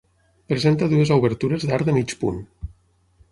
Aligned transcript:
Presenta 0.51 0.87
dues 0.93 1.11
obertures 1.17 1.67
d'arc 1.71 1.89
de 1.91 1.97
mig 1.99 2.17
punt. 2.23 2.43